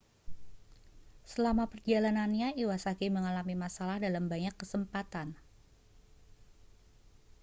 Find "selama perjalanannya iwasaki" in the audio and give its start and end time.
1.31-3.05